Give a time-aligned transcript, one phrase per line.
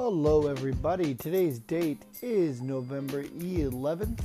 [0.00, 1.12] Hello, everybody.
[1.12, 4.20] Today's date is November 11th,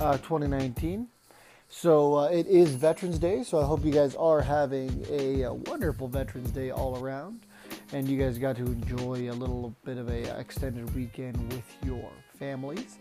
[0.00, 1.06] uh, 2019.
[1.68, 5.54] So uh, it is Veterans Day, so I hope you guys are having a, a,
[5.54, 7.46] wonderful Veterans Day all around,
[7.92, 12.10] and you guys got to enjoy a little bit of a extended weekend with your
[12.36, 12.98] families.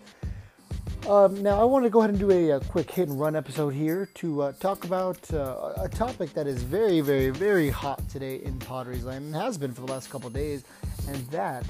[1.08, 3.36] Um, now, I want to go ahead and do a, a, quick hit and run
[3.36, 8.08] episode here to uh, talk about uh, a topic that is very, very, very hot
[8.08, 10.64] today in Padres land and has been for the last couple days,
[11.10, 11.66] and that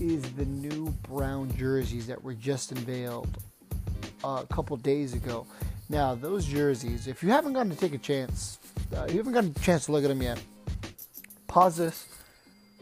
[0.00, 3.38] is the new brown jerseys that were just unveiled
[4.22, 5.46] a couple days ago.
[5.88, 8.58] Now, those jerseys, if you haven't gotten to take a chance,
[8.94, 10.42] uh, you haven't gotten a chance to look at them yet,
[11.46, 12.06] pause this,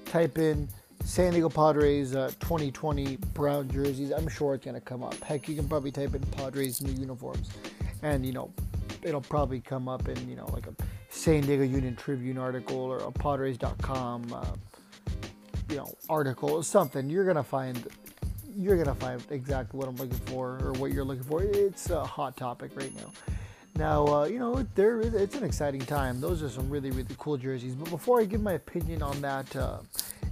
[0.05, 0.69] type in
[1.05, 4.11] San Diego Padres uh, 2020 brown jerseys.
[4.11, 5.15] I'm sure it's going to come up.
[5.23, 7.51] Heck, you can probably type in Padres new uniforms,
[8.03, 8.53] and you know,
[9.03, 10.75] it'll probably come up in you know like a
[11.09, 14.59] San Diego Union Tribune article or a Padres.com
[15.71, 17.09] you know article or something.
[17.09, 17.87] You're gonna find
[18.57, 21.43] you're gonna find exactly what I'm looking for or what you're looking for.
[21.43, 23.12] It's a hot topic right now.
[23.77, 26.21] Now, uh, you know, there is, it's an exciting time.
[26.21, 27.74] Those are some really, really cool jerseys.
[27.77, 29.79] But before I give my opinion on that, uh,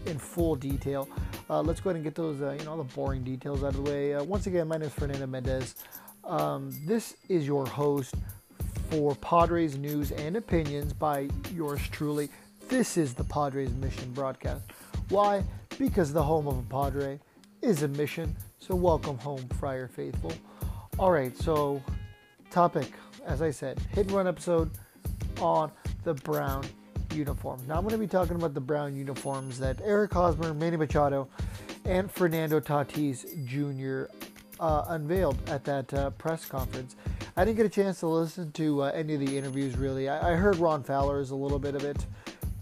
[0.06, 1.08] in full detail.
[1.50, 3.74] Uh, let's go ahead and get those, uh, you know, all the boring details out
[3.74, 4.14] of the way.
[4.14, 5.74] Uh, once again, my name is Fernando Mendez.
[6.24, 8.14] Um, this is your host
[8.90, 12.28] for Padres news and opinions by yours truly.
[12.68, 14.62] This is the Padres Mission broadcast.
[15.10, 15.42] Why?
[15.78, 17.18] Because the home of a Padre
[17.62, 18.36] is a mission.
[18.58, 20.32] So welcome home, Friar Faithful.
[20.98, 21.82] All right, so
[22.50, 22.92] topic,
[23.24, 24.70] as I said, hit and run episode
[25.40, 25.72] on
[26.04, 26.64] the Brown
[27.14, 27.66] uniforms.
[27.66, 31.28] Now I'm going to be talking about the brown uniforms that Eric Hosmer, Manny Machado,
[31.84, 34.12] and Fernando Tatis Jr.
[34.60, 36.96] Uh, unveiled at that uh, press conference.
[37.36, 40.08] I didn't get a chance to listen to uh, any of the interviews really.
[40.08, 42.04] I, I, heard Ron Fowler's a little bit of it,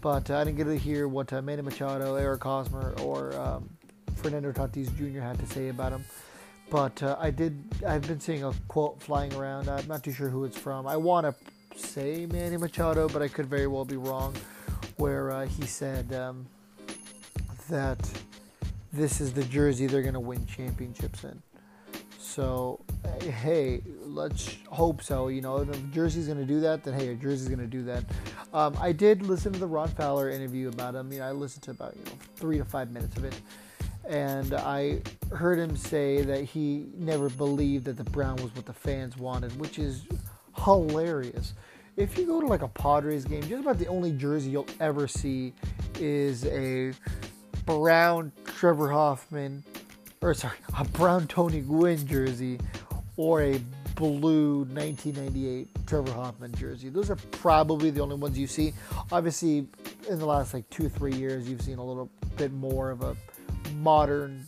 [0.01, 3.69] but I didn't get to hear what uh, Manny Machado, Eric Hosmer, or um,
[4.15, 5.21] Fernando Tatis Jr.
[5.21, 6.05] had to say about him.
[6.69, 7.63] But uh, I did.
[7.85, 9.69] I've been seeing a quote flying around.
[9.69, 10.85] I'm not too sure who it's from.
[10.85, 14.35] I want to say Manny Machado, but I could very well be wrong,
[14.97, 16.45] where uh, he said um,
[17.69, 17.99] that
[18.91, 21.41] this is the jersey they're going to win championships in.
[22.19, 22.81] So,
[23.21, 23.81] hey,
[24.17, 25.27] let's hope so.
[25.27, 28.03] You know, if Jersey's going to do that, then hey, Jersey's going to do that.
[28.53, 31.11] Um, I did listen to the Ron Fowler interview about him.
[31.13, 33.39] You know, I listened to about you know three to five minutes of it,
[34.09, 35.01] and I
[35.31, 39.57] heard him say that he never believed that the brown was what the fans wanted,
[39.59, 40.05] which is
[40.63, 41.53] hilarious.
[41.95, 45.07] If you go to like a Padres game, just about the only jersey you'll ever
[45.07, 45.53] see
[45.99, 46.93] is a
[47.65, 49.63] brown Trevor Hoffman,
[50.21, 52.59] or sorry, a brown Tony Gwynn jersey,
[53.17, 53.59] or a
[53.97, 56.89] blue 1998 Trevor Hoffman jersey.
[56.89, 58.73] Those are probably the only ones you see.
[59.11, 59.67] Obviously,
[60.07, 63.17] in the last like two, three years, you've seen a little bit more of a
[63.73, 64.45] modern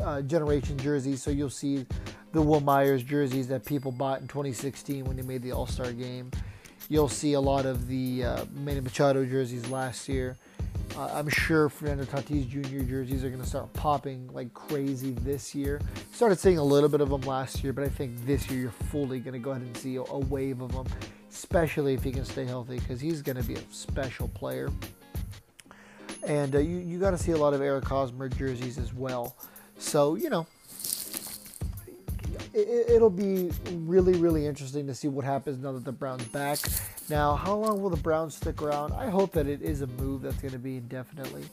[0.00, 1.16] uh, generation jersey.
[1.16, 1.86] So you'll see
[2.32, 5.92] the Wil Myers jerseys that people bought in 2016 when they made the All Star
[5.92, 6.30] game.
[6.88, 10.36] You'll see a lot of the uh, Manny Machado jerseys last year.
[10.96, 12.80] Uh, I'm sure Fernando Tatis Jr.
[12.80, 15.80] jerseys are going to start popping like crazy this year.
[16.12, 18.70] Started seeing a little bit of them last year, but I think this year you're
[18.70, 20.86] fully going to go ahead and see a, wave of them,
[21.30, 24.70] especially if he can stay healthy, because he's going to be a special player.
[26.26, 29.36] And uh, you, you got to see a lot of Eric Hosmer jerseys as well.
[29.78, 30.46] So, you know,
[32.58, 36.58] it, will be really, really interesting to see what happens now that the Browns back.
[37.08, 38.92] Now, how long will the Browns stick around?
[38.92, 41.44] I hope that it is a move that's going to be indefinitely.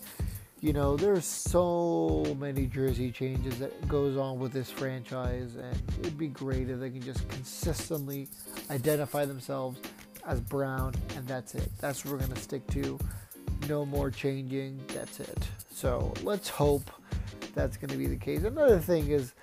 [0.61, 6.17] You know, there's so many jersey changes that goes on with this franchise, and it'd
[6.17, 8.27] be great if they can just consistently
[8.71, 9.79] identify themselves
[10.25, 11.69] as Brown, and that's it.
[11.79, 12.97] That's what we're going to stick to.
[13.67, 14.79] No more changing.
[14.87, 15.47] That's it.
[15.71, 16.89] So let's hope
[17.53, 18.43] that's going to be the case.
[18.43, 19.33] Another thing is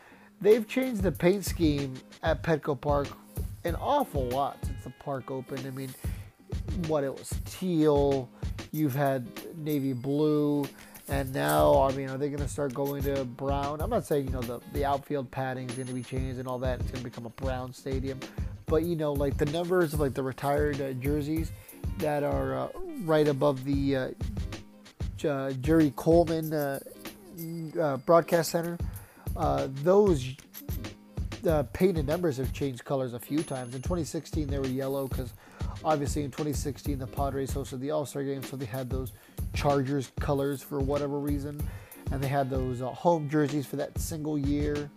[0.43, 3.09] they've changed the paint scheme at Petco Park
[3.65, 5.67] an awful lot since the park opened.
[5.67, 5.91] I mean,
[6.89, 8.29] what it was teal,
[8.73, 10.67] you've had navy blue,
[11.09, 13.81] and now I mean, are they going to start going to brown?
[13.81, 16.49] I'm not saying you know the the outfield padding is going to be changed and
[16.49, 16.81] all that.
[16.81, 18.19] It's going to become a brown stadium,
[18.67, 21.53] but you know, like the numbers of like the retired uh, jerseys
[21.99, 22.69] that are uh,
[23.05, 26.81] right above the uh, Jerry Coleman uh,
[27.81, 28.77] uh, broadcast center
[29.37, 30.37] uh, those
[31.47, 33.75] uh, painted numbers have changed colors a few times.
[33.75, 35.33] In 2016, they were yellow because
[35.85, 39.13] obviously in 2016 the Padres hosted the All Star game, so they had those
[39.55, 41.61] Chargers colors for whatever reason,
[42.11, 44.91] and they had those uh, home jerseys for that single year.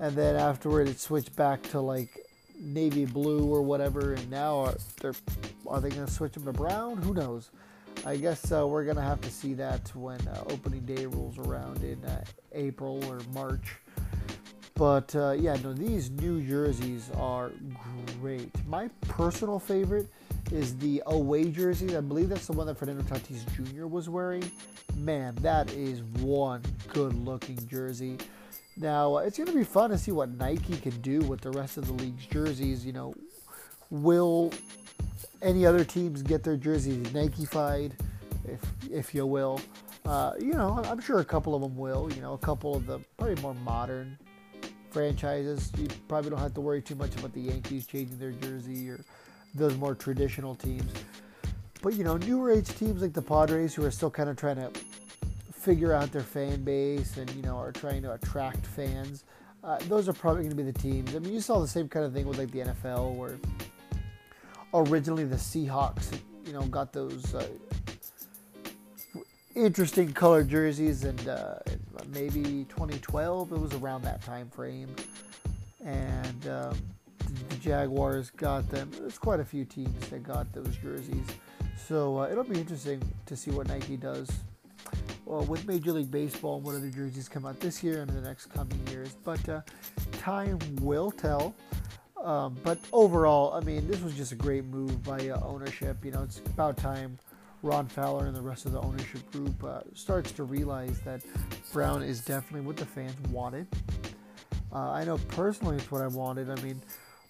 [0.00, 2.26] And then afterward, it switched back to like
[2.60, 4.14] navy blue or whatever.
[4.14, 4.74] And now are,
[5.66, 6.98] are they going to switch them to brown?
[6.98, 7.50] Who knows?
[8.06, 11.82] I guess uh, we're gonna have to see that when uh, opening day rolls around
[11.82, 13.76] in uh, April or March.
[14.74, 17.50] But uh, yeah, no, these new jerseys are
[18.20, 18.50] great.
[18.66, 20.06] My personal favorite
[20.52, 21.96] is the away jersey.
[21.96, 23.86] I believe that's the one that Fernando Tatis Jr.
[23.86, 24.48] was wearing.
[24.96, 26.62] Man, that is one
[26.92, 28.18] good looking jersey.
[28.76, 31.76] Now, it's going to be fun to see what Nike can do with the rest
[31.76, 32.86] of the league's jerseys.
[32.86, 33.14] You know,
[33.90, 34.52] will
[35.42, 37.94] any other teams get their jerseys Nike-fied,
[38.44, 39.60] if, if you will?
[40.06, 42.10] Uh, you know, I'm sure a couple of them will.
[42.14, 44.18] You know, a couple of the probably more modern
[44.90, 45.70] franchises.
[45.76, 49.04] You probably don't have to worry too much about the Yankees changing their jersey or
[49.54, 50.90] those more traditional teams.
[51.82, 54.56] But you know, newer age teams like the Padres, who are still kind of trying
[54.56, 54.70] to
[55.52, 59.24] figure out their fan base and you know are trying to attract fans.
[59.62, 61.14] Uh, those are probably going to be the teams.
[61.14, 63.38] I mean, you saw the same kind of thing with like the NFL, where
[64.74, 67.46] originally the Seahawks, you know, got those uh,
[69.54, 71.56] interesting colored jerseys, and uh,
[72.12, 74.94] maybe 2012 it was around that time frame,
[75.84, 76.76] and um,
[77.48, 78.90] the Jaguars got them.
[78.98, 81.26] There's quite a few teams that got those jerseys,
[81.76, 84.28] so uh, it'll be interesting to see what Nike does.
[85.24, 88.22] Well, with Major League Baseball and what other jerseys come out this year and the
[88.22, 89.60] next coming years, but uh,
[90.12, 91.54] time will tell.
[92.22, 96.04] Um, but overall, I mean, this was just a great move by uh, ownership.
[96.04, 97.18] You know, it's about time
[97.62, 101.22] Ron Fowler and the rest of the ownership group uh, starts to realize that
[101.72, 103.66] Brown is definitely what the fans wanted.
[104.72, 106.50] Uh, I know personally it's what I wanted.
[106.50, 106.80] I mean,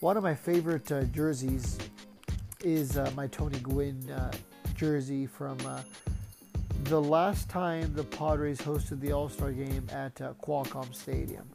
[0.00, 1.78] one of my favorite uh, jerseys
[2.64, 4.32] is uh, my Tony Gwynn uh,
[4.74, 5.58] jersey from
[6.84, 11.48] the last time the Padres hosted the All Star game at Qualcomm Stadium.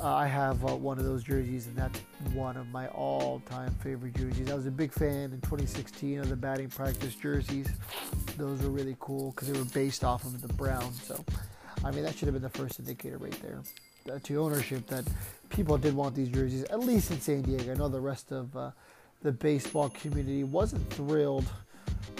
[0.00, 1.98] Uh, I have uh, one of those jerseys, and that's
[2.32, 4.48] one of my all-time favorite jerseys.
[4.48, 7.66] I was a big fan in 2016 of the batting practice jerseys.
[8.36, 11.02] Those were really cool because they were based off of the Browns.
[11.02, 11.24] So,
[11.84, 13.60] I mean, that should have been the first indicator right there
[14.14, 15.04] uh, to ownership that
[15.48, 17.72] people did want these jerseys, at least in San Diego.
[17.72, 18.70] I know the rest of uh,
[19.22, 21.46] the baseball community wasn't thrilled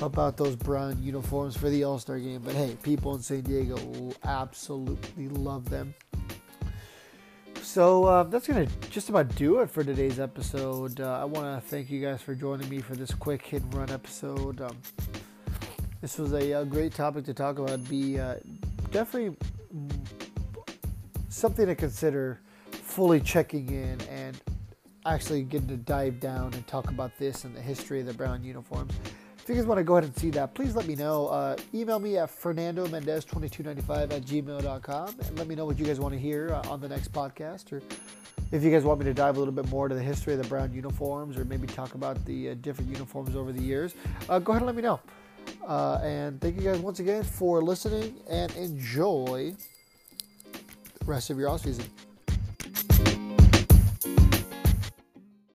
[0.02, 3.78] about those brown uniforms for the All Star game, but hey, people in San Diego
[4.24, 5.94] absolutely love them.
[7.68, 11.02] So uh, that's going to just about do it for today's episode.
[11.02, 13.74] Uh, I want to thank you guys for joining me for this quick hit and
[13.74, 14.62] run episode.
[14.62, 14.78] Um,
[16.00, 17.86] this was a, a, great topic to talk about.
[17.86, 18.36] Be uh,
[18.90, 19.36] definitely
[21.28, 24.40] something to consider fully checking in and
[25.04, 28.42] actually getting to dive down and talk about this and the history of the brown
[28.42, 28.94] uniforms.
[29.48, 31.28] If you guys want to go ahead and see that, please let me know.
[31.28, 36.12] Uh, email me at fernandomendez2295 at gmail.com and let me know what you guys want
[36.12, 37.80] to hear uh, on the next podcast or
[38.52, 40.42] if you guys want me to dive a little bit more into the history of
[40.42, 43.94] the brown uniforms or maybe talk about the uh, different uniforms over the years,
[44.28, 45.00] uh, go ahead and let me know.
[45.66, 49.54] Uh, and thank you guys once again for listening and enjoy
[50.52, 51.86] the rest of your off season.